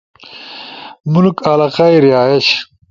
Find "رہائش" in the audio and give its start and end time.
2.05-2.47